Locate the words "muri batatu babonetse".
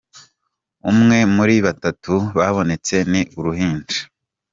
1.35-2.95